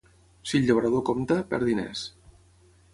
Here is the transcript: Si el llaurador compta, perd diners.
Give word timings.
Si 0.51 0.57
el 0.61 0.65
llaurador 0.69 1.03
compta, 1.11 1.39
perd 1.55 1.71
diners. 1.71 2.05